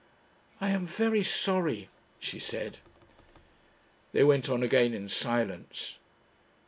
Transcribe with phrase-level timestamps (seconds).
[0.59, 1.87] "I am very sorry,"
[2.19, 2.79] she said.
[4.13, 5.99] They went on again in silence.